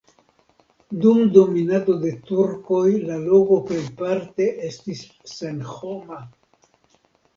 [1.01, 5.05] Dum dominado de turkoj la loko plejparte estis
[5.37, 6.23] senhoma.